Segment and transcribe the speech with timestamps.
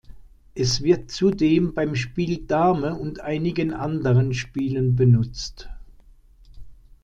[0.55, 5.69] Es wird zudem beim Spiel Dame und einigen anderen Spielen benutzt.